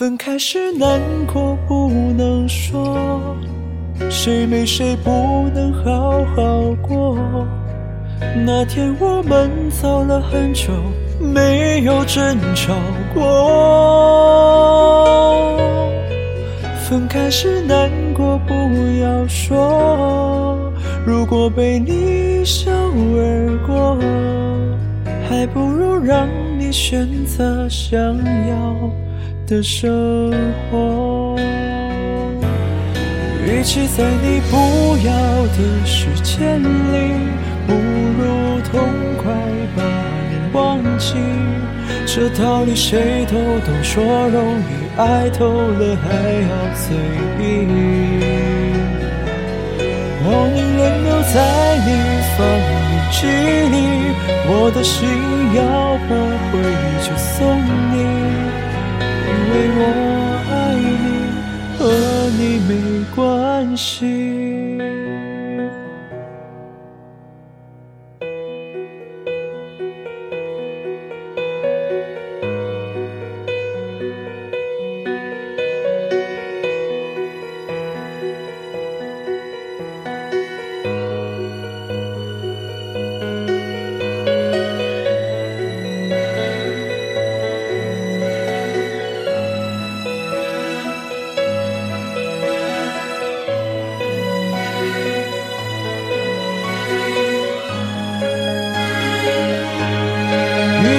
[0.00, 3.36] 分开时难过不能说，
[4.08, 5.10] 谁没谁不
[5.54, 7.18] 能好好过。
[8.46, 10.72] 那天我们走了很久，
[11.20, 12.72] 没有争吵
[13.12, 13.22] 过。
[16.88, 18.54] 分开时难过不
[19.02, 20.72] 要说，
[21.04, 23.98] 如果被你一笑而过，
[25.28, 26.26] 还不如让
[26.58, 28.00] 你选择想
[28.48, 28.90] 要。
[29.50, 30.30] 的生
[30.70, 31.36] 活，
[33.44, 34.56] 与其在你不
[35.04, 35.12] 要
[35.56, 37.16] 的时间里，
[37.66, 38.80] 不如痛
[39.18, 39.34] 快
[39.76, 39.82] 把
[40.30, 41.16] 你忘记。
[42.06, 43.34] 这道理谁都
[43.66, 44.62] 懂，说容易，
[44.96, 46.08] 爱透了还
[46.46, 46.94] 要嘴
[47.44, 47.44] 硬。
[50.22, 51.34] 我宁愿留在
[51.86, 51.88] 你
[52.38, 52.38] 放
[52.86, 53.26] 日记
[53.74, 53.74] 里，
[54.46, 54.96] 我的心
[55.56, 55.58] 要
[56.06, 56.14] 不
[56.52, 56.54] 回
[57.02, 57.58] 就送
[57.90, 57.98] 你。
[59.52, 60.86] 因为我爱你，
[61.76, 61.80] 和
[62.38, 62.70] 你没
[63.14, 64.99] 关系。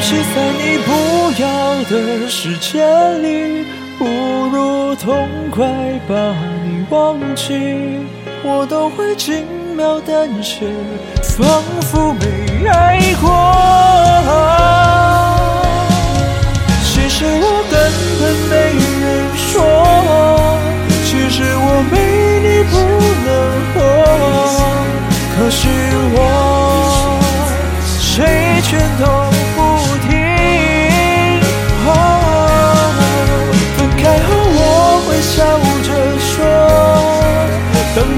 [0.00, 2.82] 与其在你不要的世界
[3.18, 3.66] 里，
[3.98, 5.62] 不如痛快
[6.08, 6.14] 把
[6.64, 8.00] 你忘记。
[8.42, 9.44] 我都会轻
[9.76, 10.66] 描淡写，
[11.22, 14.59] 仿佛没爱过。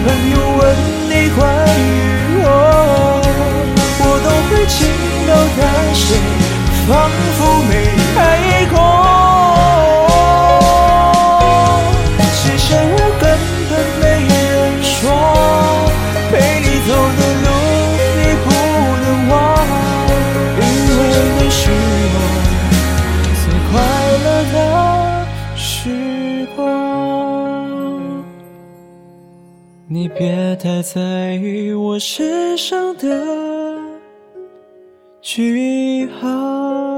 [0.04, 0.60] 朋友问
[1.08, 1.40] 你关
[1.78, 1.88] 于
[2.42, 2.46] 我，
[4.00, 4.74] 我都会轻
[5.24, 5.60] 描淡
[5.94, 6.04] 写，
[6.88, 6.90] 仿
[7.38, 7.72] 佛没
[8.18, 8.20] 爱
[8.66, 8.74] 过。
[12.34, 13.24] 其实我根
[13.70, 14.50] 本没人
[14.82, 14.92] 说，
[16.30, 17.46] 陪你走的路
[18.18, 18.46] 你不
[19.02, 19.32] 能忘，
[20.58, 20.60] 因
[20.98, 21.00] 为
[21.38, 21.60] 那是
[22.12, 22.16] 我
[23.38, 23.72] 最快
[24.24, 24.54] 乐的
[25.54, 25.64] 时
[26.56, 26.60] 光。
[29.92, 33.78] 你别太在意我身上的
[35.20, 36.91] 句号。